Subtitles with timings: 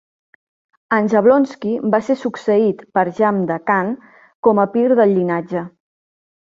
[0.95, 3.95] En Jablonski va ser succeït per Shabda Kahn
[4.49, 5.67] com a Pir del llinatge.